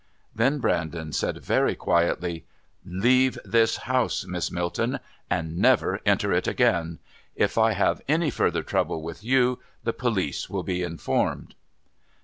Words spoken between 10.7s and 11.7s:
informed."